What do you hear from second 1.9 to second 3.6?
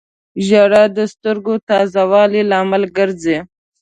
والي لامل ګرځي.